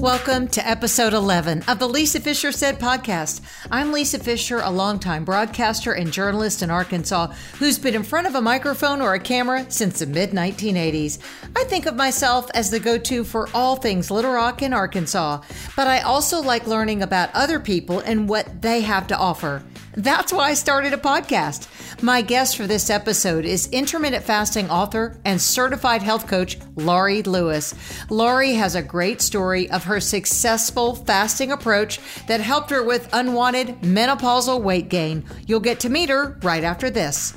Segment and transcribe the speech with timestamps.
[0.00, 3.42] Welcome to episode 11 of the Lisa Fisher Said podcast.
[3.70, 7.26] I'm Lisa Fisher, a longtime broadcaster and journalist in Arkansas
[7.58, 11.18] who's been in front of a microphone or a camera since the mid 1980s.
[11.54, 15.42] I think of myself as the go to for all things Little Rock in Arkansas,
[15.76, 19.62] but I also like learning about other people and what they have to offer.
[19.94, 21.68] That's why I started a podcast.
[22.02, 27.74] My guest for this episode is intermittent fasting author and certified health coach Laurie Lewis.
[28.08, 33.80] Laurie has a great story of her successful fasting approach that helped her with unwanted
[33.80, 35.24] menopausal weight gain.
[35.46, 37.34] You'll get to meet her right after this.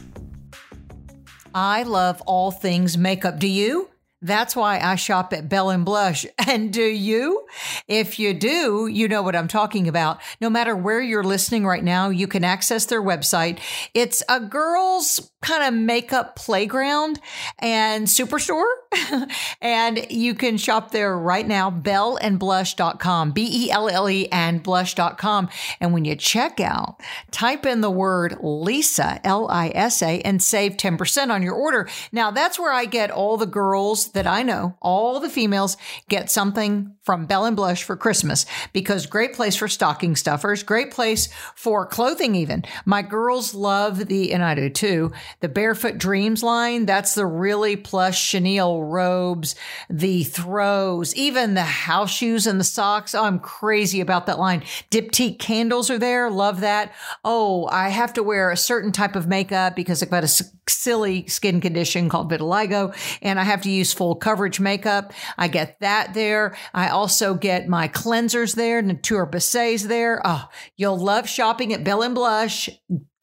[1.56, 3.40] I love all things makeup.
[3.40, 3.90] Do you?
[4.24, 6.26] That's why I shop at Belle and Blush.
[6.54, 7.48] And do you?
[7.88, 10.22] If you do, you know what I'm talking about.
[10.40, 13.58] No matter where you're listening right now, you can access their website.
[13.96, 17.20] It's a girl's kind of makeup playground
[17.60, 18.66] and superstore.
[19.62, 25.50] and you can shop there right now, belleandblush.com, B E L L E and blush.com.
[25.80, 30.42] And when you check out, type in the word Lisa, L I S A, and
[30.42, 31.88] save 10% on your order.
[32.12, 35.78] Now, that's where I get all the girls that I know, all the females
[36.10, 40.92] get something from Belle and Blush for Christmas because great place for stocking stuffers, great
[40.92, 42.64] place for clothing even.
[42.86, 46.86] My girls love the, and I do too, the Barefoot Dreams line.
[46.86, 49.56] That's the really plush chenille robes,
[49.90, 53.16] the throws, even the house shoes and the socks.
[53.16, 54.62] Oh, I'm crazy about that line.
[54.92, 56.30] Diptyque candles are there.
[56.30, 56.94] Love that.
[57.24, 61.28] Oh, I have to wear a certain type of makeup because I've got a silly
[61.28, 65.14] skin condition called vitiligo and I have to use full coverage makeup.
[65.38, 66.56] I get that there.
[66.74, 70.22] I also get my cleansers there, Natura Bissé's there.
[70.24, 70.48] Oh,
[70.78, 72.70] you'll love shopping at Belle and Blush.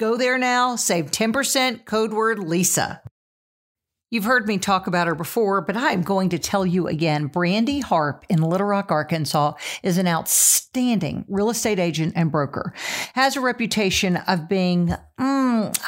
[0.01, 3.03] Go there now, save 10%, code word Lisa.
[4.11, 7.27] You've heard me talk about her before, but I'm going to tell you again.
[7.27, 12.73] Brandy Harp in Little Rock, Arkansas is an outstanding real estate agent and broker.
[13.15, 15.79] Has a reputation of being, mm,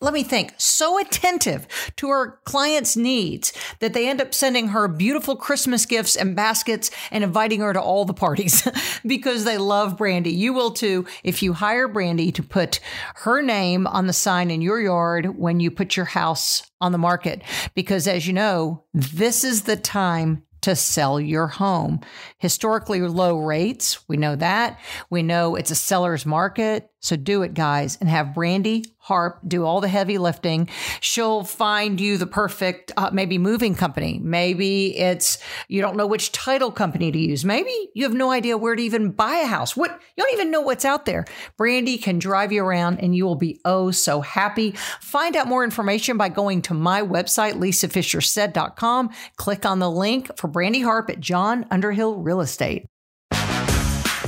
[0.00, 4.88] let me think, so attentive to her clients' needs that they end up sending her
[4.88, 8.66] beautiful Christmas gifts and baskets and inviting her to all the parties
[9.06, 10.30] because they love Brandy.
[10.30, 12.80] You will too if you hire Brandy to put
[13.16, 16.98] her name on the sign in your yard when you put your house on the
[16.98, 17.42] market.
[17.74, 22.00] Because as you know, this is the time to sell your home.
[22.38, 24.80] Historically low rates, we know that.
[25.08, 26.90] We know it's a seller's market.
[26.98, 30.68] So do it, guys, and have Brandy Harp do all the heavy lifting.
[31.00, 34.18] She'll find you the perfect, uh, maybe moving company.
[34.20, 37.44] Maybe it's you don't know which title company to use.
[37.44, 39.76] Maybe you have no idea where to even buy a house.
[39.76, 41.24] What you don't even know what's out there.
[41.56, 44.72] Brandy can drive you around, and you will be oh so happy.
[45.00, 49.10] Find out more information by going to my website, lisafischersaid.com.
[49.36, 52.86] Click on the link for Brandy Harp at John Underhill Real Estate.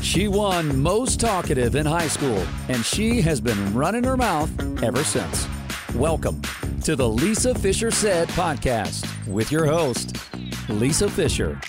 [0.03, 4.51] She won most talkative in high school, and she has been running her mouth
[4.83, 5.47] ever since.
[5.95, 6.41] Welcome
[6.85, 10.17] to the Lisa Fisher Said podcast with your host,
[10.69, 11.61] Lisa Fischer.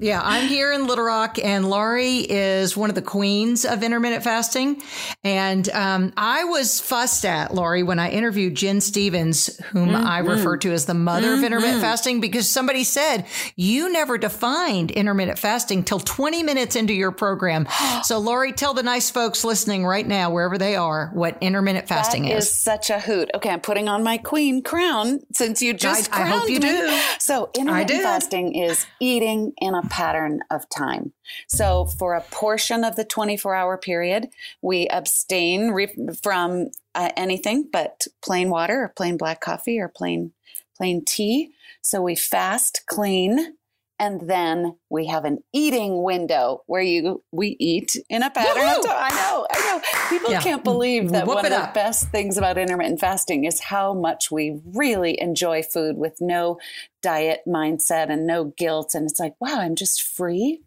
[0.00, 4.22] Yeah, I'm here in Little Rock, and Laurie is one of the queens of intermittent
[4.22, 4.80] fasting.
[5.24, 10.06] And um, I was fussed at Laurie when I interviewed Gin Stephens, whom mm-hmm.
[10.06, 11.38] I refer to as the mother mm-hmm.
[11.38, 13.26] of intermittent fasting, because somebody said
[13.56, 17.66] you never defined intermittent fasting till 20 minutes into your program.
[18.04, 22.22] so, Laurie, tell the nice folks listening right now, wherever they are, what intermittent fasting
[22.22, 22.44] that is.
[22.44, 23.32] is such a hoot.
[23.34, 26.60] Okay, I'm putting on my queen crown since you just I, crowned I hope you
[26.60, 26.68] me.
[26.68, 27.00] do.
[27.18, 31.12] So, intermittent fasting is eating in a pattern of time.
[31.48, 34.28] So, for a portion of the 24 hour period,
[34.62, 40.32] we abstain re- from uh, anything but plain water or plain black coffee or plain
[40.78, 41.50] plain tea.
[41.82, 43.54] So we fast clean
[43.98, 48.96] and then we have an eating window where you we eat in a pattern time.
[48.96, 50.08] I know, I know.
[50.08, 50.40] People yeah.
[50.40, 54.30] can't believe that Whoop one of the best things about intermittent fasting is how much
[54.30, 56.58] we really enjoy food with no
[57.02, 58.94] diet mindset and no guilt.
[58.94, 60.62] And it's like, wow, I'm just free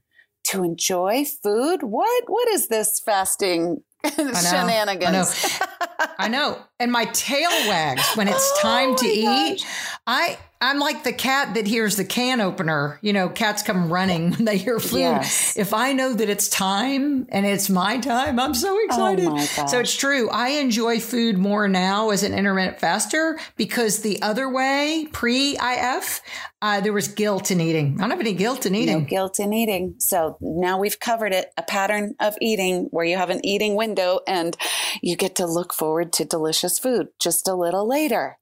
[0.45, 1.83] to enjoy food.
[1.83, 5.59] What what is this fasting shenanigans?
[5.61, 5.67] I
[5.97, 6.07] know.
[6.19, 6.57] I know.
[6.79, 9.65] And my tail wags when it's Oh time to my eat.
[10.05, 12.99] I I'm like the cat that hears the can opener.
[13.01, 14.99] You know, cats come running when they hear food.
[14.99, 15.57] Yes.
[15.57, 19.25] If I know that it's time and it's my time, I'm so excited.
[19.27, 19.37] Oh
[19.67, 20.29] so it's true.
[20.29, 26.21] I enjoy food more now as an intermittent faster because the other way, pre IF,
[26.61, 27.95] uh, there was guilt in eating.
[27.97, 29.05] I don't have any guilt in No eating.
[29.05, 29.95] guilt in eating.
[29.97, 34.19] So now we've covered it a pattern of eating where you have an eating window
[34.27, 34.55] and
[35.01, 38.37] you get to look forward to delicious food just a little later.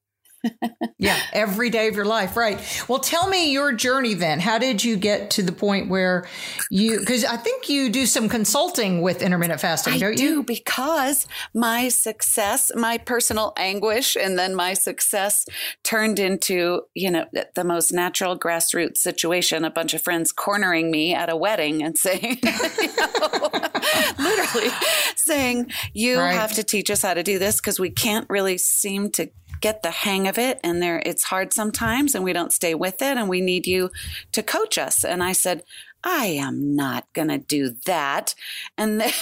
[0.98, 2.58] Yeah, every day of your life, right?
[2.88, 4.40] Well, tell me your journey then.
[4.40, 6.26] How did you get to the point where
[6.70, 6.98] you?
[6.98, 10.42] Because I think you do some consulting with intermittent fasting, I don't do you?
[10.42, 15.44] because my success, my personal anguish, and then my success
[15.84, 19.64] turned into you know the most natural grassroots situation.
[19.64, 23.50] A bunch of friends cornering me at a wedding and saying, you know,
[24.18, 24.70] literally
[25.16, 26.32] saying, "You Right.
[26.34, 29.28] have to teach us how to do this because we can't really seem to."
[29.60, 33.02] Get the hang of it and there it's hard sometimes and we don't stay with
[33.02, 33.90] it and we need you
[34.32, 35.04] to coach us.
[35.04, 35.62] And i said
[36.02, 38.34] i am not going to do that.
[38.78, 39.02] And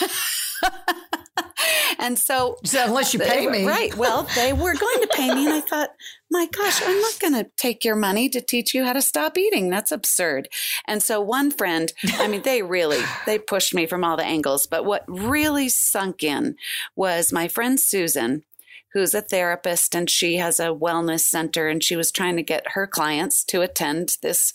[1.99, 3.94] and so So unless you pay me, right.
[3.96, 5.90] Well they were going to pay me and i thought
[6.31, 9.38] my gosh i'm not going to take your money to teach you how to stop
[9.38, 9.70] eating.
[9.70, 10.49] That's absurd.
[10.87, 14.67] And so one friend i mean they really they pushed me from all the angles
[14.67, 16.56] but what really sunk in
[16.96, 18.44] was my friend susan
[18.93, 22.73] who's a therapist and she has a wellness center and she was trying to get
[22.73, 24.52] her clients to attend this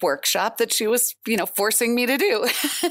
[0.00, 2.46] workshop that she was you know forcing me to do.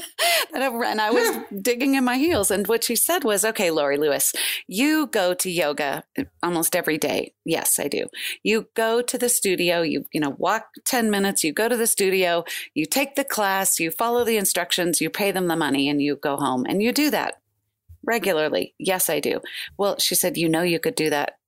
[0.54, 2.50] And I- was digging in my heels.
[2.50, 4.32] And what she said was okay laurie lewis
[4.66, 6.04] you go to yoga
[6.42, 7.34] almost every day.
[7.44, 8.06] Yes i do.
[8.42, 11.86] You go to the studio you you know walk 10 minutes you go to the
[11.86, 12.44] studio
[12.74, 16.16] you take the class you follow the instructions you pay them the money and you
[16.16, 16.66] go home.
[16.68, 17.41] And you do that
[18.04, 18.74] regularly.
[18.78, 19.40] Yes, I do.
[19.78, 21.38] Well, she said, you know, you could do that,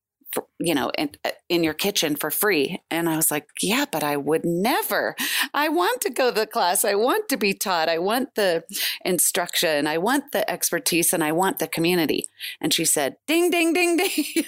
[0.58, 2.80] you know, in, uh, in your kitchen for free.
[2.90, 5.14] And I was like, yeah, but I would never.
[5.52, 6.84] I want to go to the class.
[6.84, 7.88] I want to be taught.
[7.88, 8.64] I want the
[9.04, 9.86] instruction.
[9.86, 12.24] I want the expertise and I want the community.
[12.60, 14.44] And she said, ding, ding, ding, ding.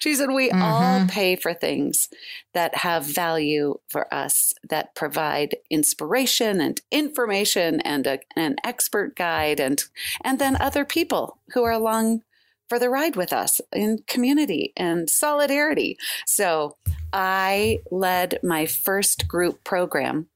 [0.00, 1.06] She said, we all mm-hmm.
[1.06, 2.08] pay for things
[2.54, 9.60] that have value for us that provide inspiration and information and a, an expert guide
[9.60, 9.84] and
[10.24, 12.22] and then other people who are along
[12.70, 15.98] for the ride with us in community and solidarity.
[16.24, 16.76] So
[17.12, 20.28] I led my first group program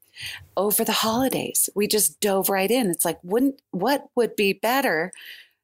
[0.57, 1.71] over the holidays.
[1.75, 2.91] We just dove right in.
[2.91, 5.13] It's like, wouldn't what would be better?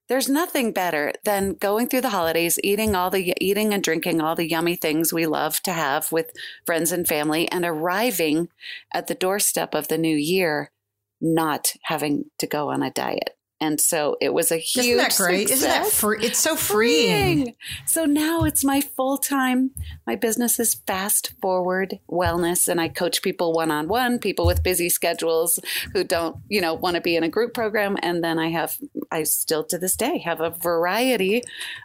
[0.09, 4.35] There's nothing better than going through the holidays, eating all the eating and drinking all
[4.35, 6.33] the yummy things we love to have with
[6.67, 8.49] friends and family, and arriving
[8.93, 10.73] at the doorstep of the new year,
[11.21, 13.37] not having to go on a diet.
[13.61, 15.51] And so it was a huge isn't that great?
[15.51, 16.19] Isn't that free?
[16.23, 17.43] It's so freeing.
[17.43, 17.55] Freeing.
[17.87, 19.73] So now it's my full time.
[20.07, 24.63] My business is fast forward wellness, and I coach people one on one, people with
[24.63, 25.59] busy schedules
[25.93, 27.99] who don't, you know, want to be in a group program.
[28.03, 28.79] And then I have,
[29.11, 31.43] I still to this day have a variety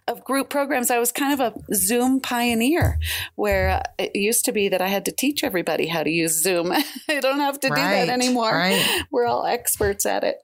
[0.07, 0.89] of group programs.
[0.89, 2.99] I was kind of a Zoom pioneer
[3.35, 6.71] where it used to be that I had to teach everybody how to use Zoom.
[7.09, 8.53] I don't have to do that anymore.
[8.53, 9.03] right.
[9.11, 10.37] We're all experts at it.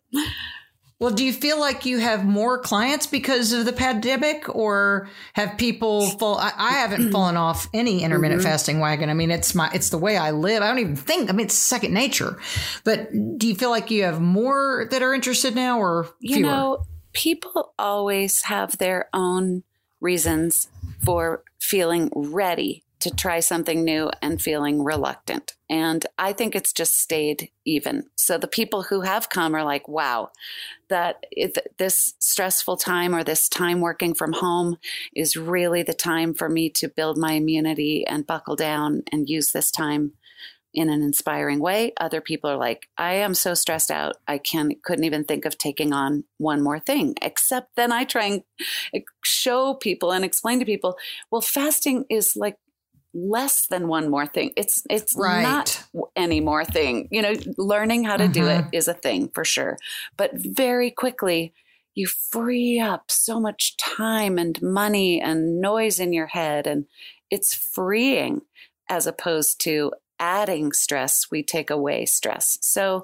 [1.02, 5.58] Well, do you feel like you have more clients because of the pandemic, or have
[5.58, 6.38] people fall?
[6.38, 8.50] I, I haven't fallen off any intermittent Mm-hmm.
[8.50, 9.10] fasting wagon.
[9.10, 10.62] I mean, it's my it's the way I live.
[10.62, 11.30] I don't even think.
[11.30, 12.38] I mean, it's second nature.
[12.84, 16.86] But do you feel like you have more that are interested now, or You know,
[17.14, 19.64] people always have their own
[20.00, 20.68] reasons
[21.04, 25.54] for feeling ready to try something new and feeling reluctant.
[25.70, 28.06] And I think it's just stayed even.
[28.16, 30.30] So the people who have come are like, wow,
[30.92, 34.78] that it, this stressful time or this time working from home
[35.16, 39.52] is really the time for me to build my immunity and buckle down and use
[39.52, 40.14] this time
[40.74, 41.94] in an inspiring way.
[42.00, 44.18] Other people are like, I am so stressed out.
[44.28, 47.16] I can couldn't even think of taking on one more thing.
[47.22, 50.98] Except then I try and show people and explain to people,
[51.30, 52.58] well, fasting is like
[53.14, 54.52] less than one more thing.
[54.56, 55.44] It's it's Right.
[55.44, 55.84] not
[56.16, 57.08] any more thing.
[57.12, 58.74] You know, learning how to do it Mhm.
[58.74, 59.78] is a thing for sure.
[60.18, 61.54] But very quickly
[61.94, 66.86] you free up so much time and money and noise in your head and
[67.30, 68.42] it's freeing
[68.90, 73.02] as opposed to adding stress we take away stress so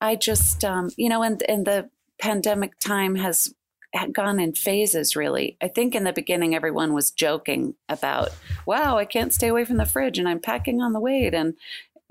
[0.00, 3.54] i just um, you know and and the pandemic time has
[3.92, 8.30] had gone in phases really i think in the beginning everyone was joking about
[8.66, 11.54] wow i can't stay away from the fridge and i'm packing on the weight and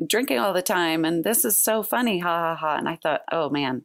[0.08, 3.22] drinking all the time and this is so funny ha ha ha and i thought
[3.32, 3.84] oh man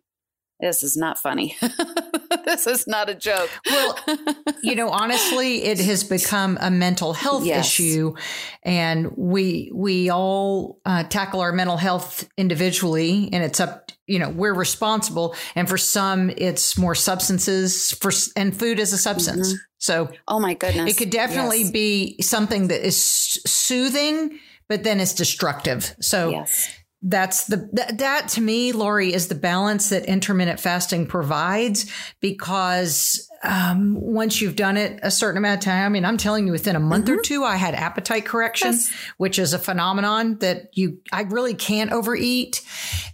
[0.61, 1.57] this is not funny
[2.45, 3.99] this is not a joke Well,
[4.63, 7.67] you know, honestly, it has become a mental health Yes.
[7.67, 8.15] issue,
[8.63, 13.84] and we we all uh, tackle our mental health individually, and it's up.
[14.07, 17.93] You know, we're responsible, and for some, it's more substances.
[17.93, 19.59] For and food is a substance, mm-hmm.
[19.79, 21.71] so oh my goodness it could definitely Yes.
[21.71, 25.95] be something that is soothing, but then it's destructive.
[26.01, 26.69] So yes
[27.05, 33.29] that's the that, that to me laurie is the balance that intermittent fasting provides because
[33.45, 36.53] um, once you've done it a certain amount of time, I mean, I'm telling you,
[36.53, 37.19] within a month mm-hmm.
[37.19, 38.93] or two, I had appetite correction, yes.
[39.19, 42.63] which is a phenomenon that you, I really can't overeat.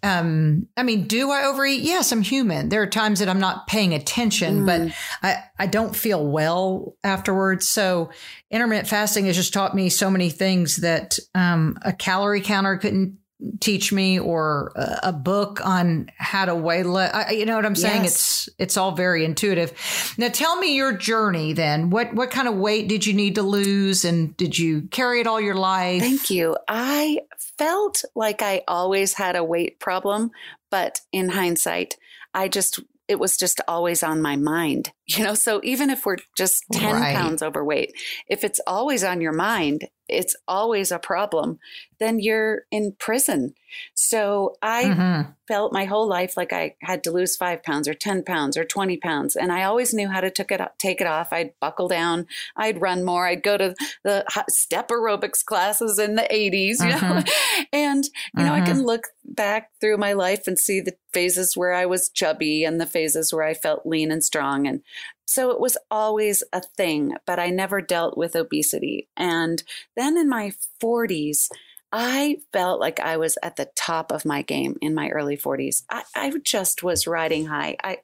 [0.03, 1.83] Um, I mean, do I overeat?
[1.83, 2.69] Yes, I'm human.
[2.69, 4.67] There are times that I'm not paying attention, mm.
[4.67, 7.69] but I, I don't feel well afterwards.
[7.69, 8.11] So
[8.51, 13.20] intermittent fasting has just taught me so many things that um, a calorie counter couldn't
[13.61, 17.33] teach me or a, book on how to weigh less.
[17.33, 18.05] You know what I'm saying?
[18.05, 18.15] Yes.
[18.15, 20.15] It's it's all very intuitive.
[20.17, 21.91] Now tell me your journey then.
[21.91, 25.27] What what kind of weight did you need to lose and did you carry it
[25.27, 26.03] all your life?
[26.03, 26.57] Thank you.
[26.69, 27.21] I
[27.59, 30.31] felt like I always had a weight problem,
[30.71, 31.97] but in hindsight,
[32.33, 34.93] I just it was just always on my mind.
[35.17, 37.17] You know, so even if we're just 10 right.
[37.17, 37.93] pounds overweight,
[38.29, 41.59] if it's always on your mind, it's always a problem,
[41.99, 43.55] then you're in prison.
[43.95, 45.31] So I mm-hmm.
[45.47, 48.65] felt my whole life like I had to lose five pounds or 10 pounds or
[48.65, 49.37] 20 pounds.
[49.37, 51.33] And I always knew how to take it, take it off.
[51.33, 52.27] I'd buckle down,
[52.57, 57.09] I'd run more, I'd go to the step aerobics classes in the 80s, you mm-hmm.
[57.09, 57.23] know,
[57.73, 58.63] and, you know, mm-hmm.
[58.63, 62.65] I can look back through my life and see the phases where I was chubby
[62.65, 64.67] and the phases where I felt lean and strong.
[64.67, 64.83] And
[65.27, 69.09] so it was always a thing, but I never dealt with obesity.
[69.17, 69.63] And
[69.97, 70.53] then in my
[70.83, 71.49] 40s,
[71.93, 75.85] I felt like I was at the top of my game in my early 40s.
[75.91, 77.77] I, I just was riding high.
[77.83, 77.99] I,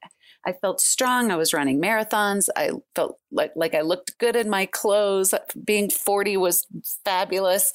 [0.47, 1.33] I felt strong.
[1.33, 2.49] I was running marathons.
[2.57, 5.35] I felt like, like I looked good in my clothes.
[5.65, 6.67] Being 40 was
[7.05, 7.73] fabulous.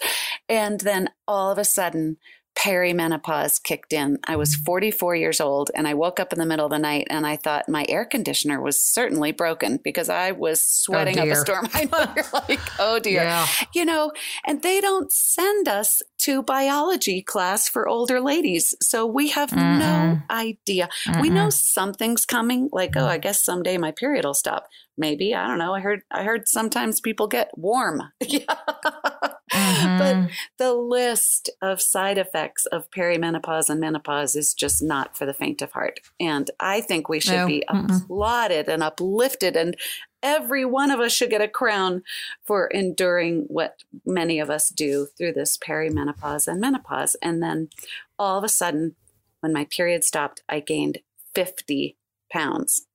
[0.48, 2.18] And then all of a sudden,
[2.56, 4.18] perimenopause kicked in.
[4.26, 4.66] I was mm-hmm.
[4.66, 7.36] 44 years old and I woke up in the middle of the night and I
[7.36, 11.36] thought my air conditioner was certainly broken because I was oh, sweating oh up a
[11.36, 11.70] storm.
[11.74, 13.24] I know you're like, oh dear.
[13.24, 13.48] Yeah.
[13.74, 14.12] You know,
[14.46, 18.76] and they don't send us to biology class for older ladies.
[18.82, 19.80] So we have mm-hmm.
[19.80, 20.88] no idea.
[21.06, 21.22] Mm-hmm.
[21.22, 24.68] We know something's coming, like, oh, I guess someday my period will stop.
[24.98, 25.34] Maybe.
[25.34, 25.74] I don't know.
[25.74, 28.04] I heard I heard sometimes people get warm.
[28.24, 29.98] mm-hmm.
[29.98, 35.34] But the list of side effects of perimenopause and menopause is just not for the
[35.34, 36.02] faint of heart.
[36.20, 37.48] And I think we should no.
[37.48, 39.76] be applauded and uplifted and
[40.24, 42.04] every one of us should get a crown
[42.44, 47.16] for enduring what many of us do through this perimenopause and menopause.
[47.22, 47.70] And then
[48.18, 48.96] all of a sudden,
[49.40, 51.00] when my period stopped, I gained
[51.34, 51.98] 50
[52.32, 52.86] pounds.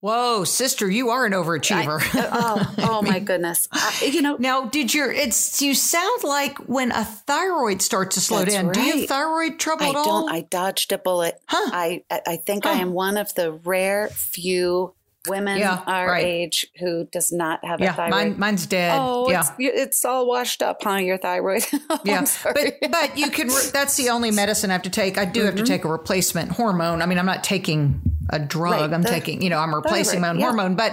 [0.00, 2.00] Whoa, sister, you are an overachiever.
[2.16, 3.68] I, uh, oh, oh my goodness.
[3.70, 8.20] I, you know, now did your it's you sound like when a thyroid starts to
[8.20, 8.66] slow down.
[8.66, 8.74] Right.
[8.74, 10.04] Do you have thyroid trouble at all?
[10.04, 10.32] don't.
[10.32, 11.38] I dodged a bullet.
[11.46, 11.70] Huh.
[11.72, 12.70] I I think huh.
[12.70, 14.94] I am one of the rare few
[15.28, 16.24] women yeah, our right.
[16.24, 18.10] age who does not have yeah, a thyroid.
[18.10, 18.98] Mine, mine's dead.
[19.00, 19.40] Oh, yeah.
[19.40, 20.96] it's, it's all washed up, huh?
[20.96, 21.64] Your thyroid.
[21.90, 23.48] oh, yeah, but but you can.
[23.72, 25.18] That's the only medicine I have to take.
[25.18, 25.46] I do mm-hmm.
[25.46, 25.72] have to mm-hmm.
[25.72, 27.02] take a replacement hormone.
[27.02, 28.00] I mean, I'm not taking
[28.30, 28.80] a drug.
[28.80, 28.92] Right.
[28.92, 30.46] I'm the, taking, you know, I'm replacing thyroid, my own yeah.
[30.46, 30.74] hormone.
[30.74, 30.92] But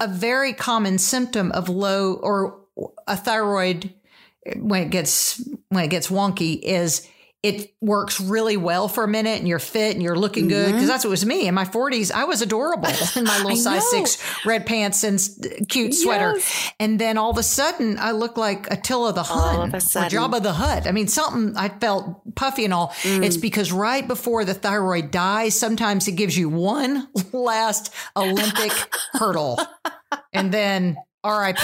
[0.00, 2.60] a very common symptom of low or
[3.06, 3.92] a thyroid
[4.56, 7.08] when it gets when it gets wonky is
[7.44, 10.80] it works really well for a minute and you're fit and you're looking good because
[10.80, 10.88] mm-hmm.
[10.88, 14.46] that's what was me in my 40s i was adorable in my little size six
[14.46, 15.20] red pants and
[15.68, 16.72] cute sweater yes.
[16.80, 20.54] and then all of a sudden i look like attila the hun or jabba the
[20.54, 23.22] hutt i mean something i felt puffy and all mm.
[23.22, 28.72] it's because right before the thyroid dies sometimes it gives you one last olympic
[29.12, 29.58] hurdle
[30.32, 30.96] and then
[31.26, 31.56] RIP.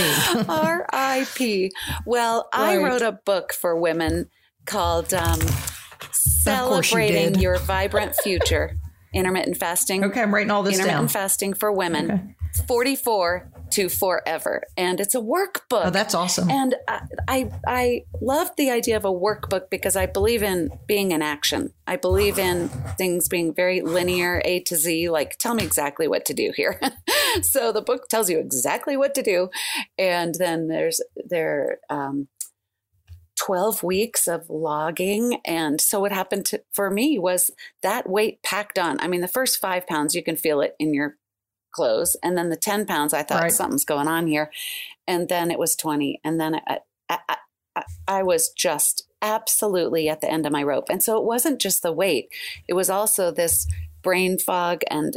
[0.48, 1.70] RIP.
[2.06, 2.70] Well, right.
[2.70, 4.30] I wrote a book for women
[4.70, 5.40] called um,
[6.12, 8.76] Celebrating you Your Vibrant Future.
[9.12, 10.04] Intermittent fasting.
[10.04, 11.08] Okay, I'm writing all this intermittent down.
[11.08, 12.10] fasting for women.
[12.10, 12.64] Okay.
[12.68, 14.62] 44 to forever.
[14.76, 15.86] And it's a workbook.
[15.86, 16.50] Oh, that's awesome.
[16.50, 21.10] And I, I, I love the idea of a workbook because I believe in being
[21.12, 21.72] in action.
[21.86, 26.24] I believe in things being very linear, A to Z, like tell me exactly what
[26.26, 26.80] to do here.
[27.42, 29.50] so the book tells you exactly what to do.
[29.98, 32.28] And then there's there um,
[33.40, 35.40] 12 weeks of logging.
[35.46, 37.50] And so what happened to, for me was
[37.82, 39.00] that weight packed on.
[39.00, 41.16] I mean, the first five pounds, you can feel it in your
[41.72, 42.16] clothes.
[42.22, 43.52] And then the 10 pounds, I thought right.
[43.52, 44.50] something's going on here.
[45.08, 46.20] And then it was 20.
[46.22, 46.78] And then I,
[47.08, 47.36] I,
[47.76, 50.88] I, I was just absolutely at the end of my rope.
[50.90, 52.28] And so it wasn't just the weight,
[52.68, 53.66] it was also this
[54.02, 55.16] brain fog and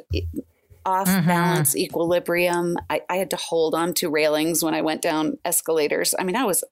[0.85, 1.27] off mm-hmm.
[1.27, 2.77] balance equilibrium.
[2.89, 6.13] I, I, had to hold on to railings when I went down escalators.
[6.19, 6.65] I mean, I was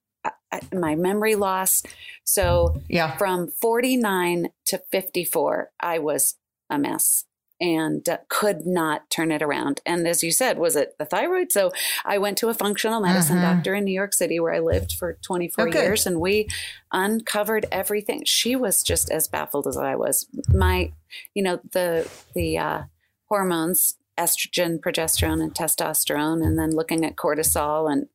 [0.73, 1.83] my memory loss.
[2.23, 3.17] So yeah.
[3.17, 6.35] from 49 to 54, I was
[6.69, 7.25] a mess
[7.59, 9.81] and uh, could not turn it around.
[9.85, 11.51] And as you said, was it the thyroid?
[11.51, 11.71] So
[12.03, 13.55] I went to a functional medicine mm-hmm.
[13.57, 15.83] doctor in New York City where I lived for 24 okay.
[15.83, 16.47] years and we
[16.91, 18.23] uncovered everything.
[18.25, 20.27] She was just as baffled as I was.
[20.49, 20.91] My,
[21.35, 22.83] you know, the, the, uh,
[23.27, 28.07] hormones estrogen, progesterone, and testosterone, and then looking at cortisol, and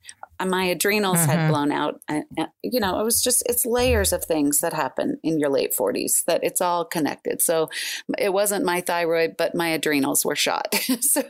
[0.44, 1.30] my adrenals Mm-hmm.
[1.30, 2.00] had blown out.
[2.08, 2.24] And,
[2.62, 6.22] you know, it was just it's layers of things that happen in your late forties
[6.26, 7.40] that it's all connected.
[7.42, 7.70] So
[8.18, 10.74] it wasn't my thyroid, but my adrenals were shot.
[11.00, 11.22] so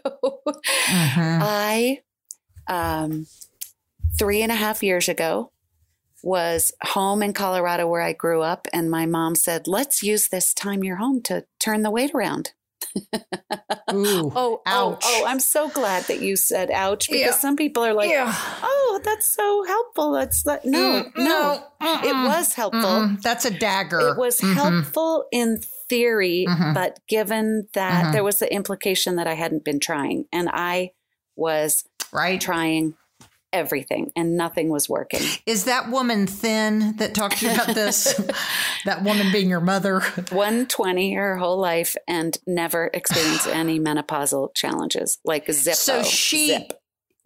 [0.89, 1.39] Mhm.
[1.43, 2.01] I,
[2.69, 3.27] um,
[4.19, 5.53] three and a half years ago,
[6.23, 10.53] was home in Colorado where I grew up, and my mom said, "Let's use this
[10.53, 12.53] time you're home to turn the weight around."
[13.95, 14.33] Ooh.
[14.35, 15.01] Oh, Ouch.
[15.05, 15.25] oh, oh!
[15.27, 17.39] I'm so glad that you said "ouch" because Yeah.
[17.39, 18.33] some people are like, Yeah.
[18.35, 20.65] "Oh, that's so helpful." That's that.
[20.65, 22.81] No, Mm, no, mm-mm, it was helpful.
[22.81, 23.23] mm-mm.
[23.23, 24.01] That's a dagger.
[24.01, 24.55] It was Mhm.
[24.55, 26.75] helpful in theory, Mhm.
[26.75, 28.13] but given that Mhm.
[28.13, 30.91] there was the implication that I hadn't been trying, and I
[31.37, 32.41] was Right?
[32.41, 32.95] trying
[33.57, 35.21] everything, and nothing was working.
[35.47, 38.15] Is that woman thin that talked to you about this?
[38.85, 40.01] that woman being your mother?
[40.01, 45.75] 120 her whole life and never experienced any menopausal challenges like Zippo.
[45.75, 46.49] So she.
[46.49, 46.73] Zip.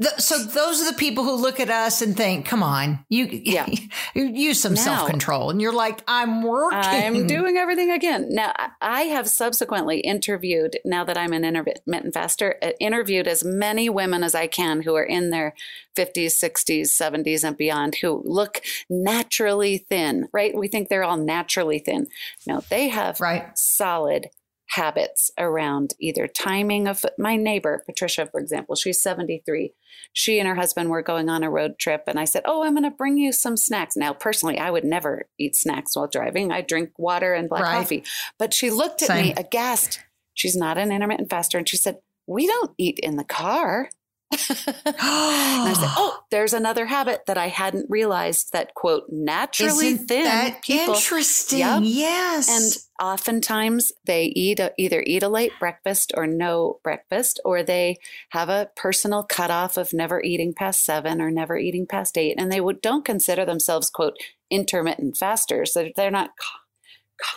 [0.01, 3.25] Th- so those are the people who look at us and think, "Come on, you,
[3.31, 3.67] Yeah.
[4.15, 6.79] you use some self control," and you're like, "I'm working.
[6.79, 8.29] I'm doing everything again.
[8.31, 13.45] Now, I- I have subsequently interviewed, now that I'm an intermittent faster, uh, interviewed as
[13.45, 15.55] many women as I can who are in their
[15.97, 20.55] 50s, 60s, 70s, and beyond who look naturally thin, right?
[20.55, 22.07] We think they're all naturally thin.
[22.47, 24.31] No, they have right." solid
[24.71, 29.73] habits around either timing of my neighbor patricia for example she's 73
[30.13, 32.75] she and her husband were going on a road trip and i said oh i'm
[32.75, 33.97] going to bring you some snacks.
[33.97, 36.53] Now personally i would never eat snacks while driving.
[36.53, 37.73] I drink water and black Right.
[37.79, 38.05] coffee.
[38.39, 40.01] But she looked at me aghast.
[40.35, 43.91] She's not an intermittent faster and she said we don't eat in the car
[44.33, 50.25] I said, "Oh, there's another habit that I hadn't realized that quote naturally Isn't thin
[50.25, 51.59] that people interesting?
[51.59, 51.81] Yep.
[51.85, 52.49] Yes.
[52.49, 57.97] and oftentimes they eat a, either eat a late breakfast or no breakfast, or they
[58.31, 62.53] have a personal cutoff of never eating past seven or never eating past eight, and
[62.53, 64.17] they would don't consider themselves quote
[64.51, 65.73] intermittent fasters.
[65.75, 66.59] They're, they're not co-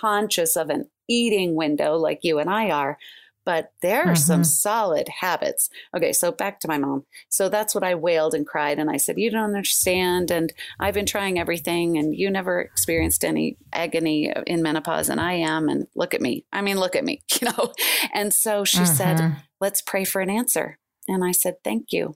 [0.01, 2.97] conscious of an eating window like you and I are.
[3.45, 4.45] But there are some Mhm.
[4.45, 5.69] solid habits.
[5.95, 7.05] Okay, so back to my mom.
[7.29, 8.79] So that's what I wailed and cried.
[8.79, 10.31] And I said, You don't understand.
[10.31, 15.33] And I've been trying everything, and you never experienced any agony in menopause, and I
[15.33, 15.67] am.
[15.67, 16.45] And look at me.
[16.53, 17.73] I mean, look at me, you know?
[18.13, 19.35] And so she said, Mhm.
[19.59, 20.77] Let's pray for an answer.
[21.07, 22.15] And I said, Thank you.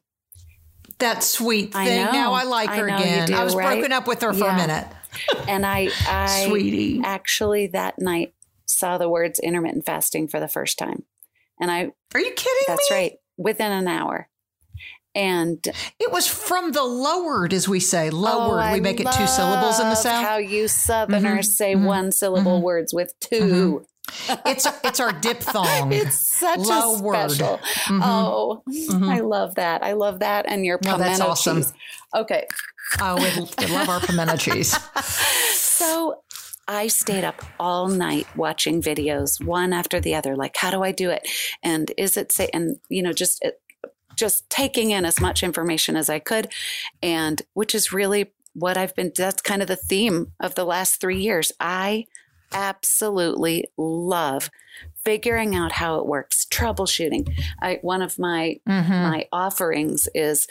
[1.00, 2.06] that sweet I thing.
[2.06, 2.12] know.
[2.12, 3.28] Now I like I her know you again.
[3.28, 3.76] do, I was right?
[3.78, 4.56] broken up with her for Yeah.
[4.56, 4.88] a minute.
[5.48, 7.02] And I, I Sweetie.
[7.04, 8.34] actually that night
[8.66, 11.04] saw the words intermittent fasting for the first time.
[11.60, 12.96] And I, Are you kidding that's me?
[12.96, 14.30] right, within an hour.
[15.16, 15.66] And
[16.00, 18.10] It was from the lowered, as we say.
[18.12, 18.60] Oh, Lowered.
[18.60, 20.24] I we make it two syllables in the South.
[20.26, 23.84] How you Southerners Mhm, say mhm, one syllable mhm, words with 2
[24.46, 25.92] it's it's our diphthong.
[25.92, 27.16] It's such Lowered.
[27.28, 27.58] a special.
[27.88, 28.02] Mhm.
[28.04, 29.10] Oh, Mhm.
[29.10, 29.84] I love that.
[29.84, 30.46] I love that.
[30.48, 31.58] And your Well, that's pimento awesome.
[31.64, 31.74] cheese.
[32.16, 32.48] Okay.
[33.02, 33.30] Oh, we,
[33.68, 34.78] we love our pimento cheese.
[35.78, 36.22] So
[36.68, 40.36] I stayed up all night watching videos, one after the other.
[40.36, 41.28] Like, how do I do it?
[41.64, 42.50] And is it say?
[42.54, 43.46] And you know, just
[44.16, 46.52] just taking in as much information as I could,
[47.02, 49.12] and which is really what I've been.
[49.16, 51.52] That's kind of the theme of the last three years.
[51.60, 52.06] I
[52.52, 54.50] absolutely love
[55.06, 57.28] figuring out how it works, troubleshooting.
[57.62, 58.90] I, one of my Mhm.
[58.90, 60.48] my offerings is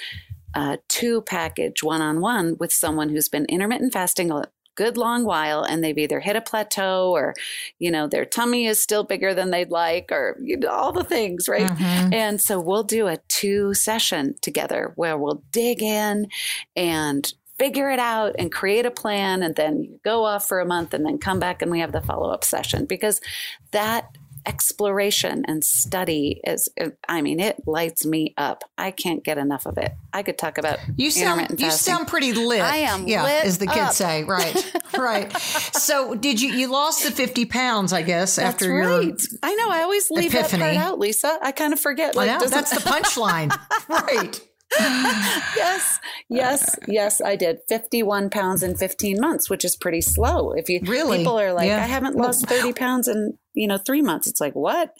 [0.54, 4.30] a two package one on one with someone who's been intermittent fasting
[4.76, 7.34] good long while and they've either hit a plateau or
[7.78, 11.02] you know their tummy is still bigger than they'd like or you know, all the
[11.04, 12.14] things right Mhm.
[12.14, 16.28] and so we'll do a two session together where we'll dig in
[16.76, 20.66] and figure it out and create a plan and then you go off for a
[20.66, 23.20] month and then come back and we have the follow up session because
[23.70, 24.04] that
[24.46, 26.68] exploration and study is
[27.08, 28.62] I mean it lights me up.
[28.78, 29.92] I can't get enough of it.
[30.12, 32.60] I could talk about You sound you sound pretty lit.
[32.60, 33.92] I am yeah, lit as the kids up.
[33.94, 34.24] say.
[34.24, 35.36] Right, right.
[35.36, 37.92] So did you you lost the fifty pounds?
[37.92, 39.22] I guess That's after your right.
[39.42, 39.70] I know.
[39.70, 40.62] I always leave that epiphany.
[40.62, 41.38] part out, Lisa.
[41.42, 42.14] I kind of forget.
[42.14, 43.56] Like, know, that's the punchline.
[43.88, 44.40] right.
[44.80, 45.98] yes,
[46.28, 47.20] yes, yes.
[47.20, 50.52] I did 51 pounds in 15 months, which is pretty slow.
[50.52, 51.18] If you Really?
[51.18, 51.76] people are like, Yeah.
[51.82, 54.26] I haven't lost 30 pounds in you know three months.
[54.26, 54.94] It's like what?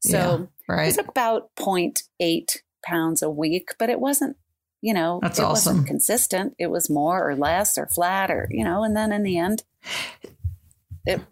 [0.00, 0.88] So Right.
[0.88, 4.36] it's about 0.8 pounds a week, but it wasn't.
[4.80, 5.76] You know, That's it awesome.
[5.76, 6.54] wasn't consistent.
[6.58, 9.62] It was more or less or flat or you know, and then in the end,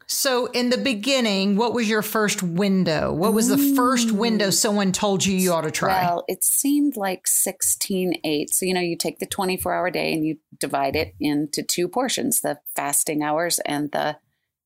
[0.06, 3.12] So, in the beginning, what was your first window?
[3.12, 6.04] What was the first window someone told you you ought to try?
[6.04, 8.50] Well, it seemed like 16 8.
[8.50, 11.88] So, you know, you take the 24 hour day and you divide it into two
[11.88, 14.16] portions the fasting hours and the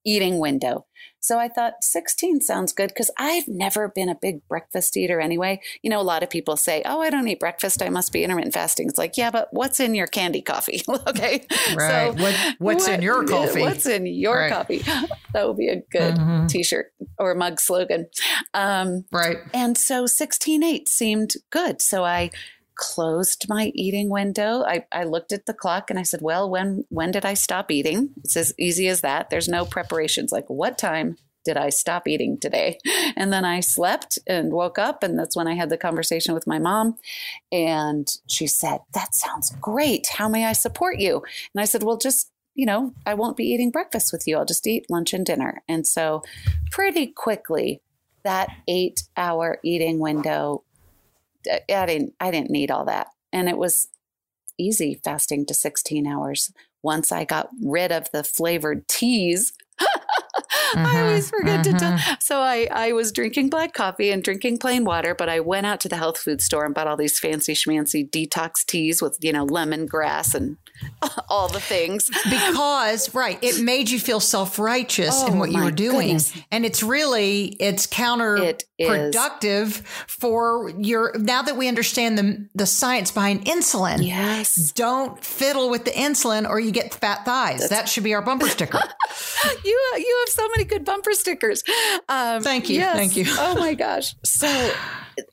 [0.07, 0.87] eating window.
[1.25, 5.59] So I thought 16 sounds good because I've never been a big breakfast eater anyway.
[5.81, 7.83] You know, a lot of people say, Oh, I don't eat breakfast.
[7.83, 8.91] I must be intermittent fasting.
[8.91, 10.83] It's like, yeah, but what's in your candy coffee?
[11.07, 11.47] okay.
[11.75, 12.15] Right.
[12.15, 13.63] So what, what's what, in your coffee?
[13.63, 14.53] What's in your right.
[14.53, 14.83] coffee?
[15.33, 16.47] That would be a good mm-hmm.
[16.47, 18.07] t shirt or mug slogan.
[18.53, 19.39] Um, right.
[19.53, 21.83] And so 16 8 seemed good.
[21.83, 22.31] So I
[22.77, 24.63] closed my eating window.
[24.65, 27.71] I, I looked at the clock and I said, Well, when when did I stop
[27.71, 28.11] eating?
[28.25, 29.31] It's as easy as that.
[29.31, 30.33] There's no preparations.
[30.33, 32.79] Like what time did I stop eating today?
[33.17, 36.49] And then I slept and woke up, and that's when I had the conversation with
[36.49, 36.97] my mom.
[37.53, 40.09] And she said, That sounds great.
[40.09, 41.23] How may I support you?
[41.55, 44.37] And I said, Well, just you know, I won't be eating breakfast with you.
[44.37, 45.63] I'll just eat lunch and dinner.
[45.69, 46.23] And so,
[46.71, 47.83] pretty quickly,
[48.25, 50.65] that eight hour eating window
[51.51, 53.09] I didn't I didn't need all that.
[53.33, 53.89] And it was
[54.59, 56.53] easy fasting to 16 hours
[56.83, 59.53] once I got rid of the flavored teas.
[60.77, 61.73] Mm-hmm, I always forget mm-hmm.
[61.73, 61.93] to tell.
[61.93, 62.15] Mm-hmm.
[62.21, 65.81] So I, I was drinking black coffee and drinking plain water, but I went out
[65.81, 69.33] to the health food store and bought all these fancy schmancy detox teas with, you
[69.33, 70.57] know, lemongrass and
[71.29, 72.11] all the things.
[72.25, 76.09] Because, right, it made you feel self righteous oh, in what you were doing.
[76.09, 76.37] Goodness.
[76.51, 83.11] And it's really, it's counterproductive it for your, now that we understand the, the science
[83.11, 84.07] behind insulin.
[84.07, 84.73] Yes.
[84.73, 87.61] Don't fiddle with the insulin or you get fat thighs.
[87.61, 88.79] That's, that should be our bumper sticker.
[89.65, 91.63] you, you have so many good bumper stickers.
[92.09, 92.77] Um, Thank you.
[92.77, 92.97] Yes.
[92.97, 93.25] Thank you.
[93.29, 94.15] oh my gosh.
[94.25, 94.73] So,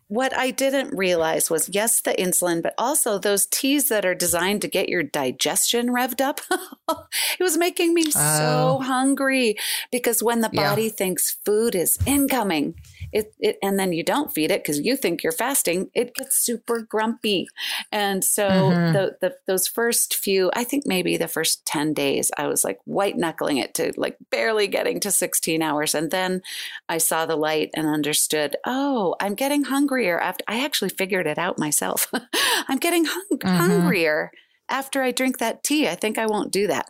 [0.08, 4.62] what I didn't realize was yes, the insulin, but also those teas that are designed
[4.62, 6.42] to get your digestion revved up.
[6.90, 8.10] it was making me oh.
[8.10, 9.56] so hungry
[9.92, 10.90] because when the body yeah.
[10.90, 12.76] thinks food is incoming,
[13.12, 16.38] it, it and then you don't feed it because you think you're fasting, it gets
[16.38, 17.48] super grumpy.
[17.92, 18.94] And so mm-hmm.
[18.94, 22.80] the, the those first few, I think maybe the first 10 days, I was like
[22.86, 25.96] white knuckling it to like barely getting to 16 hours.
[25.96, 26.42] And then
[26.90, 31.38] I saw the light and understood, oh, I'm getting hungrier after I actually figured it
[31.38, 32.12] out myself.
[32.68, 33.48] I'm getting hung- mm-hmm.
[33.48, 34.32] hungrier
[34.72, 35.88] after I drink that tea.
[35.88, 36.90] I think I won't do that.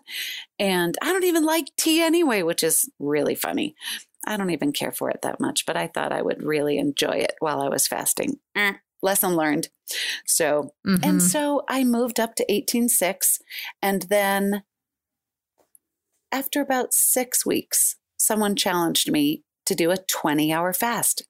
[0.59, 3.75] And I don't even like tea anyway, which is really funny.
[4.25, 7.17] I don't even care for it that much, but I thought I would really enjoy
[7.17, 8.39] it while I was fasting.
[8.55, 9.69] Eh, lesson learned.
[10.25, 11.03] So, mm-hmm.
[11.03, 13.41] and so I moved up to 18.6.
[13.81, 14.63] And then
[16.31, 21.27] after about six weeks, someone challenged me to do a 20 hour fast.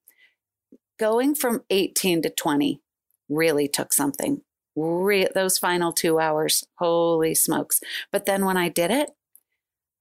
[1.00, 2.82] Going from 18 to 20
[3.30, 4.42] really took something.
[4.76, 7.80] Re- those final two hours, holy smokes.
[8.12, 9.12] But then when I did it,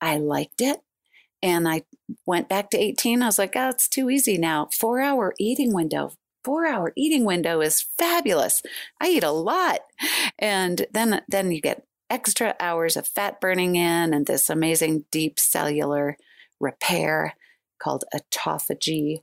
[0.00, 0.80] I liked it
[1.42, 1.82] and I
[2.26, 3.22] went back to 18.
[3.22, 4.68] I was like, oh, it's too easy now.
[4.78, 6.12] Four hour eating window.
[6.44, 8.62] Four hour eating window is fabulous.
[9.00, 9.80] I eat a lot.
[10.38, 15.38] And then, then you get extra hours of fat burning in and this amazing deep
[15.38, 16.16] cellular
[16.58, 17.34] repair
[17.80, 19.22] called autophagy.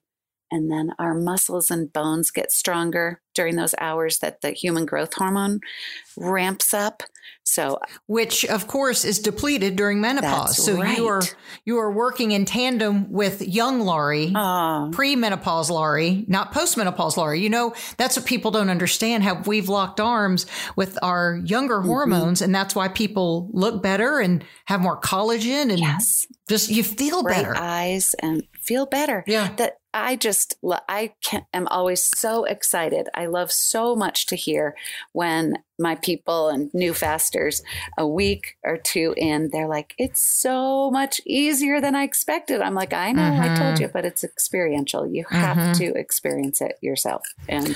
[0.52, 5.14] And then our muscles and bones get stronger during those hours that the human growth
[5.14, 5.62] hormone
[6.18, 7.04] ramps up.
[7.44, 10.66] So, which of course is depleted during menopause.
[10.66, 10.98] So right.
[10.98, 11.22] you are
[11.64, 17.40] you are working in tandem with young Laurie, uh, pre-menopause Laurie, not post-menopause Laurie.
[17.40, 19.24] You know that's what people don't understand.
[19.24, 20.46] How we've locked arms
[20.76, 21.88] with our younger mm-hmm.
[21.88, 26.28] hormones, and that's why people look better and have more collagen, and yes.
[26.50, 29.24] just you feel Bright better, eyes, and feel better.
[29.26, 33.08] Yeah, that I just I can, am always so excited.
[33.16, 34.76] I love so much to hear
[35.14, 37.64] when my people and new fasters
[37.98, 42.62] a week or two in they're like it's so much easier than I expected.
[42.62, 43.42] I'm like I know mm-hmm.
[43.42, 43.84] I told mm-hmm.
[43.84, 45.08] you but it's experiential.
[45.08, 45.72] You have mm-hmm.
[45.74, 47.24] to experience it yourself.
[47.48, 47.76] And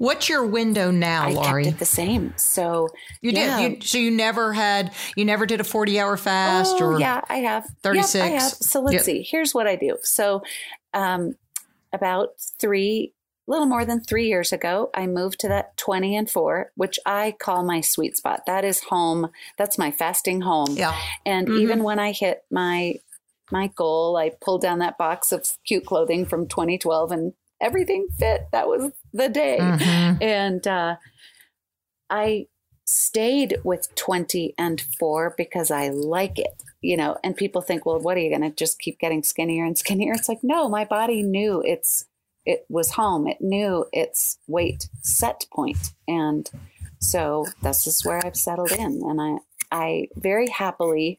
[0.00, 1.64] What's your window now, I Laurie?
[1.64, 2.32] kept it the same.
[2.38, 2.88] So
[3.20, 3.58] you yeah.
[3.58, 3.70] did.
[3.72, 4.94] You, so you never had.
[5.14, 8.14] You never did a forty-hour fast, oh, or yeah, I have thirty-six.
[8.14, 8.50] Yep, I have.
[8.50, 9.02] So let's yep.
[9.02, 9.22] see.
[9.22, 9.98] Here's what I do.
[10.00, 10.42] So,
[10.94, 11.34] um,
[11.92, 13.12] about three,
[13.46, 16.98] a little more than three years ago, I moved to that 20 and four, which
[17.04, 18.46] I call my sweet spot.
[18.46, 19.28] That is home.
[19.58, 20.76] That's my fasting home.
[20.78, 20.98] Yeah.
[21.26, 21.58] And mm-hmm.
[21.60, 22.94] even when I hit my
[23.52, 28.46] my goal, I pulled down that box of cute clothing from 2012 and everything fit.
[28.52, 29.58] That was the day.
[29.60, 30.22] Mm-hmm.
[30.22, 30.96] And uh,
[32.08, 32.46] I
[32.84, 38.00] stayed with 20 and 4 because I like it, you know, and people think, well,
[38.00, 40.12] what are you going to just keep getting skinnier and skinnier?
[40.12, 42.06] It's like, no, my body knew it's,
[42.44, 43.28] it was home.
[43.28, 45.92] It knew its weight set point.
[46.08, 46.50] And
[46.98, 49.02] so this is where I've settled in.
[49.04, 49.36] And I,
[49.70, 51.18] I very happily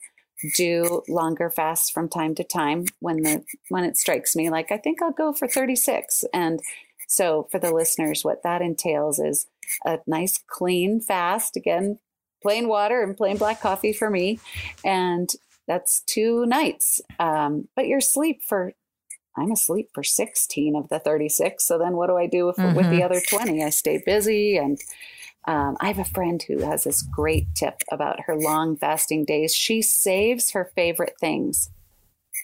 [0.56, 4.78] do longer fasts from time to time when the, when it strikes me, like, I
[4.78, 6.26] think I'll go for 36.
[6.34, 6.60] And
[7.12, 9.48] so for the listeners, what that entails is
[9.86, 12.00] a nice clean fast again
[12.42, 14.40] plain water and plain black coffee for me
[14.84, 15.30] and
[15.68, 17.02] That's two nights.
[17.20, 18.74] Um, but you're asleep for,
[19.38, 21.66] I'm asleep for 16 of the 36.
[21.66, 22.76] So then what do I do with, mm-hmm.
[22.76, 23.06] with the mm-hmm.
[23.06, 23.64] other 20?
[23.64, 24.58] I stay busy.
[24.58, 24.80] And
[25.48, 29.56] um, I have a friend who has this great tip about her long fasting days.
[29.56, 31.70] She saves her favorite things.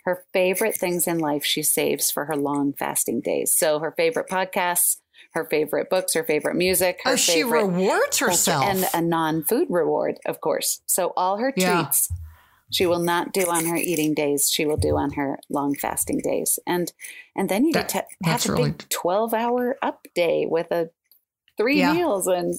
[0.08, 3.54] Her favorite things in life she saves for her long fasting days.
[3.54, 4.96] So her favorite podcasts,
[5.34, 7.02] her favorite books, her favorite music.
[7.04, 8.64] Her oh, she rewards herself.
[8.64, 10.82] And a non food reward, of course.
[10.86, 11.84] So all her yeah.
[11.84, 12.10] treats
[12.72, 14.50] she will not do on her eating days.
[14.50, 16.60] She will do on her long fasting days.
[16.66, 16.92] And
[17.36, 17.92] and then you that,
[18.24, 18.72] have a really...
[18.72, 20.90] big 12 hour up day with a
[21.58, 21.94] three yeah.
[21.94, 22.56] meals and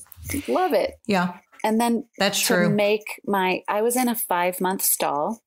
[0.48, 0.94] love it.
[1.06, 1.38] Yeah.
[1.64, 2.70] And then that's to true.
[2.70, 5.42] Make my I was in a five month stall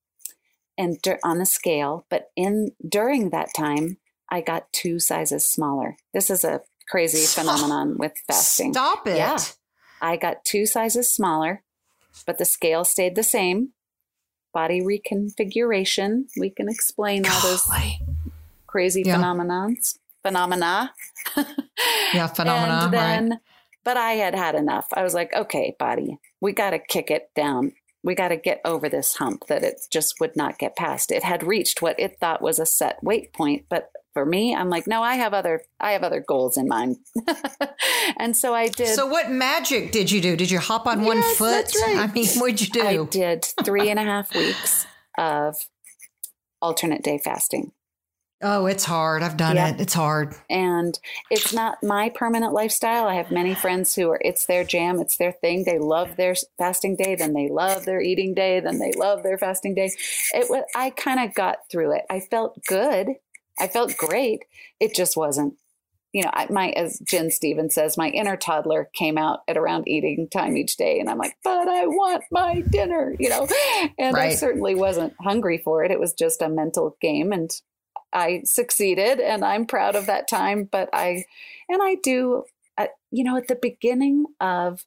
[0.82, 3.98] and on the scale, but in during that time
[4.32, 5.98] I got two sizes smaller.
[6.14, 8.74] This is a crazy phenomenon with fasting.
[8.74, 9.18] Stop it.
[9.18, 9.38] Yeah.
[10.02, 11.64] I got two sizes smaller,
[12.26, 13.74] but the scale stayed the same.
[14.54, 16.26] Body reconfiguration.
[16.40, 17.70] We can explain all those
[18.68, 19.18] crazy yeah.
[19.18, 20.00] phenomenons.
[20.24, 20.94] Phenomena.
[22.14, 22.82] yeah, phenomena.
[22.86, 23.40] and then, right.
[23.84, 24.88] but I had had enough.
[24.94, 28.62] I was like, okay, body, we got to kick it down we got to get
[28.66, 31.12] over this hump that it just would not get past.
[31.12, 34.70] It had reached what it thought was a set weight point, but for me, I'm
[34.70, 36.98] like, no, I have other I have other goals in mind.
[38.18, 38.96] and so I did.
[38.96, 40.36] So what magic did you do?
[40.36, 41.74] Did you hop on yes, one foot?
[41.86, 41.98] Right.
[41.98, 42.82] I mean, what'd you do?
[42.82, 44.86] I did three and a half weeks
[45.18, 45.56] of
[46.62, 47.72] alternate day fasting.
[48.44, 49.22] Oh, it's hard.
[49.22, 49.76] I've done yep.
[49.76, 49.82] it.
[49.82, 50.36] It's hard.
[50.50, 50.98] And
[51.30, 53.08] it's not my permanent lifestyle.
[53.08, 55.64] I have many friends who are, it's their jam, it's their thing.
[55.64, 59.38] They love their fasting day, then they love their eating day, then they love their
[59.38, 59.92] fasting day.
[60.34, 62.04] It was, I kind of got through it.
[62.10, 63.10] I felt good.
[63.60, 64.44] I felt great.
[64.80, 65.54] It just wasn't,
[66.12, 69.88] you know, I, my, as Gin Stephens says, my inner toddler came out at around
[69.88, 71.00] eating time each day.
[71.00, 73.48] And I'm like, but I want my dinner, you know,
[74.00, 74.32] and right.
[74.32, 75.92] I certainly wasn't hungry for it.
[75.92, 77.32] It was just a mental game.
[77.32, 77.52] And
[78.14, 80.68] I succeeded and I'm proud of that time.
[80.72, 81.26] But I,
[81.70, 82.44] and I do,
[82.78, 84.86] uh, you know, at the beginning of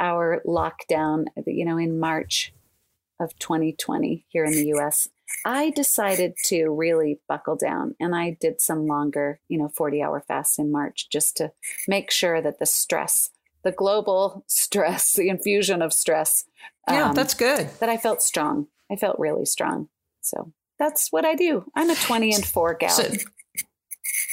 [0.00, 2.52] our lockdown, you know, in March
[3.20, 5.08] of 2020 here in the US,
[5.44, 10.20] I decided to really buckle down and I did some longer, you know, 40 hour
[10.20, 11.52] fasts in March just to
[11.88, 13.30] make sure that the stress,
[13.62, 16.44] the global stress, the infusion of stress.
[16.88, 17.68] Yeah, um, that's good.
[17.80, 18.68] That I felt strong.
[18.90, 19.88] I felt really strong.
[20.20, 21.64] So that's what I do.
[21.76, 22.90] I'm a 20 and 4 gal.
[22.90, 23.08] So,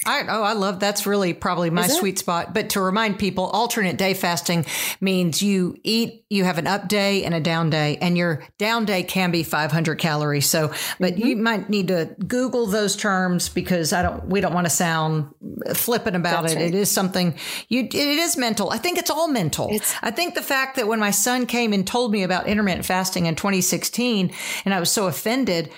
[0.06, 2.54] I, oh, I love that's really probably my sweet spot.
[2.54, 4.66] But to remind people, alternate day fasting
[5.02, 8.86] means you eat, you have an up day and a down day, and your down
[8.86, 10.48] day can be 500 calories.
[10.48, 11.28] So, but mm-hmm.
[11.28, 15.34] you might need to Google those terms because I don't, we don't want to sound
[15.74, 16.58] flippant about that's it.
[16.58, 16.66] Right.
[16.68, 17.36] It is something
[17.68, 18.72] you, it is mental.
[18.72, 19.68] I think it's all mental.
[19.70, 22.86] It's, I think the fact that when my son came and told me about intermittent
[22.86, 24.32] fasting in 2016,
[24.64, 25.72] and I was so offended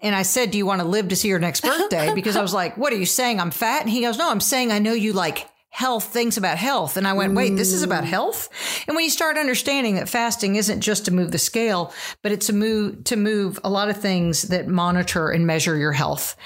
[0.00, 2.12] and I said, Do you want to live to see your next birthday?
[2.18, 3.40] Because I was like, What are you saying?
[3.40, 3.82] I'm fat?
[3.82, 6.96] And he goes, No, I'm saying I know you like health, things about health.
[6.96, 8.08] And I went, Wait, this is about mm.
[8.08, 8.48] health?
[8.86, 12.48] And when you start understanding that fasting isn't just to move the scale, but it's
[12.48, 16.36] a move to move a lot of things that monitor and measure your health.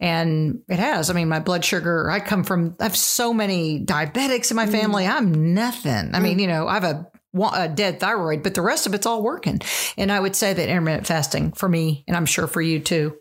[0.00, 1.10] And it has.
[1.10, 4.66] I mean, my blood sugar, I come from I have so many diabetics in my
[4.66, 4.72] mm.
[4.72, 5.06] family.
[5.06, 6.14] I'm nothing.
[6.14, 6.42] I mean, mm.
[6.42, 9.60] you know, I have a a dead thyroid, but the rest of it's all working.
[9.96, 13.16] And I would say that intermittent fasting for me, and I'm sure for you too,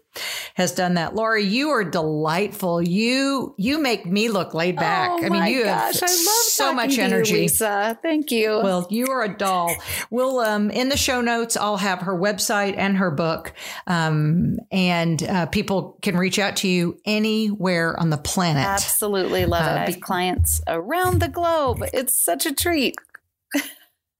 [0.55, 1.15] has done that.
[1.15, 2.81] Laurie, you are delightful.
[2.81, 5.09] You you make me look laid back.
[5.11, 7.35] Oh I mean, you gosh, have so much energy.
[7.35, 7.97] You, Lisa.
[8.01, 8.59] Thank you.
[8.61, 9.73] Well, you are a doll.
[10.09, 13.53] We'll um in the show notes, I'll have her website and her book.
[13.87, 18.65] Um, and uh, people can reach out to you anywhere on the planet.
[18.65, 19.69] Absolutely love it.
[19.69, 21.83] Uh, I have clients around the globe.
[21.93, 22.95] It's such a treat.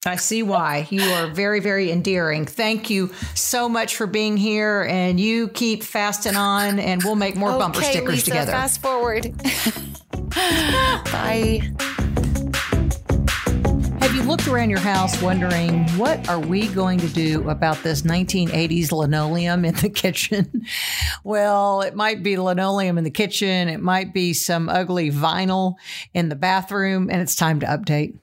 [0.03, 0.87] I see why.
[0.89, 2.45] You are very, very endearing.
[2.45, 4.81] Thank you so much for being here.
[4.89, 8.51] And you keep fasting on, and we'll make more okay, bumper stickers Lisa, together.
[8.51, 9.31] Fast forward.
[10.31, 11.61] Bye.
[13.99, 18.01] Have you looked around your house wondering what are we going to do about this
[18.01, 20.65] 1980s linoleum in the kitchen?
[21.23, 25.75] well, it might be linoleum in the kitchen, it might be some ugly vinyl
[26.15, 28.17] in the bathroom, and it's time to update.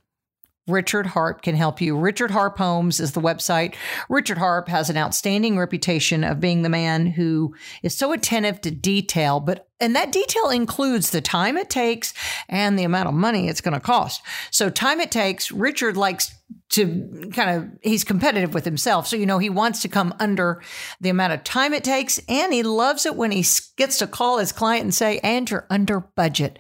[0.69, 1.97] Richard Harp can help you.
[1.97, 3.75] Richard Harp Homes is the website.
[4.09, 8.71] Richard Harp has an outstanding reputation of being the man who is so attentive to
[8.71, 12.13] detail, but and that detail includes the time it takes
[12.49, 14.23] and the amount of money it's going to cost.
[14.51, 16.35] So time it takes, Richard likes
[16.71, 19.07] to kind of he's competitive with himself.
[19.07, 20.63] So you know he wants to come under
[21.01, 23.45] the amount of time it takes and he loves it when he
[23.77, 26.59] gets to call his client and say and you're under budget.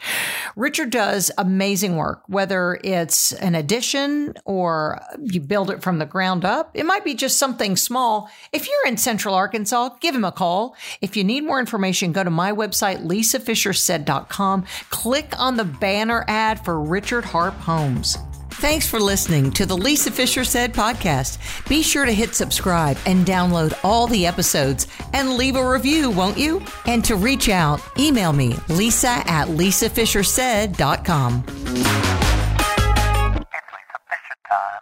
[0.56, 6.44] Richard does amazing work whether it's an addition or you build it from the ground
[6.44, 6.70] up.
[6.74, 8.30] It might be just something small.
[8.52, 10.74] If you're in central arkansas give him a call.
[11.02, 16.64] If you need more information go to my website lisafishersaid.com click on the banner ad
[16.64, 18.16] for richard harp homes
[18.58, 21.38] Thanks for listening to the Lisa Fisher Said podcast.
[21.68, 26.36] Be sure to hit subscribe and download all the episodes and leave a review, won't
[26.36, 26.60] you?
[26.84, 31.44] And to reach out, email me, lisa at lisafishersaid.com.
[31.46, 31.56] It's
[33.36, 34.80] Lisa Fisher time.